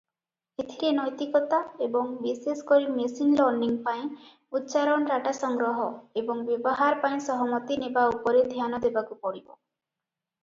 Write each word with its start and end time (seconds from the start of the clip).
ଏଥିରେ 0.61 0.91
ନୈତିକତା 0.99 1.57
ଏବଂ 1.87 2.07
ବିଶେଷକରି 2.21 2.87
ମେସିନ୍ 2.93 3.35
ଲର୍ଣ୍ଣିଂ 3.41 3.75
ପାଇଁ 3.87 4.01
ଉଚ୍ଚାରଣ 4.59 5.05
ଡାଟା 5.11 5.33
ସଂଗ୍ରହ 5.41 5.83
ଏବଂ 6.23 6.41
ବ୍ୟବହାର 6.49 6.99
ପାଇଁ 7.05 7.19
ସହମତି 7.27 7.81
ନେବା 7.85 8.07
ଉପରେ 8.15 8.41
ଧ୍ୟାନ 8.55 8.81
ଦେବାକୁ 8.87 9.19
ପଡ଼ିବ। 9.27 9.45